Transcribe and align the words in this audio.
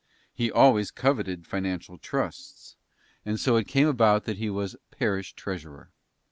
He 0.33 0.51
always 0.51 0.89
coveted 0.89 1.45
financial 1.45 1.99
trusts, 1.99 2.75
and 3.23 3.39
so 3.39 3.55
it 3.57 3.67
came 3.67 3.87
about 3.87 4.25
that 4.25 4.37
he 4.37 4.49
was 4.49 4.75
parish 4.89 5.33
treasurer. 5.35 5.91